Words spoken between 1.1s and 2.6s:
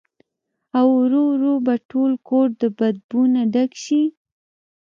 ورو به ټول کور